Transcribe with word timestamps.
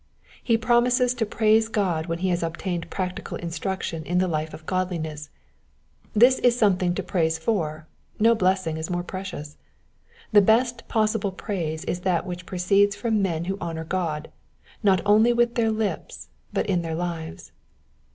He 0.41 0.57
promises 0.57 1.13
to 1.13 1.27
praise 1.27 1.67
God 1.67 2.07
when 2.07 2.17
he 2.17 2.29
has 2.29 2.41
obtained 2.41 2.89
practical 2.89 3.37
instruction 3.37 4.03
in 4.03 4.17
the 4.17 4.27
hfe 4.27 4.51
of 4.51 4.65
godliness: 4.65 5.29
this 6.15 6.39
is 6.39 6.57
something 6.57 6.95
to 6.95 7.03
praise 7.03 7.37
for, 7.37 7.85
no 8.17 8.33
blessing 8.33 8.77
is 8.77 8.89
more 8.89 9.03
precious. 9.03 9.57
The 10.31 10.41
best 10.41 10.87
possible 10.87 11.31
praise 11.31 11.85
is 11.85 11.99
that 11.99 12.25
which 12.25 12.47
proceeds 12.47 12.95
from 12.95 13.21
men' 13.21 13.45
who 13.45 13.59
honour 13.61 13.83
God. 13.85 14.31
not 14.81 15.01
only 15.05 15.33
with 15.33 15.53
their 15.53 15.69
lips, 15.69 16.29
but 16.51 16.65
in 16.65 16.81
their 16.81 16.95
lives. 16.95 17.51